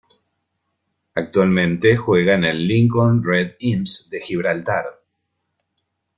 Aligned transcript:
Actualmente 1.13 1.95
juega 1.95 2.33
en 2.33 2.43
el 2.43 2.67
Lincoln 2.67 3.23
Red 3.23 3.53
Imps 3.59 4.09
de 4.09 4.19
Gibraltar. 4.19 4.99